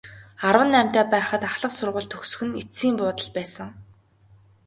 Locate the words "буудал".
2.97-3.29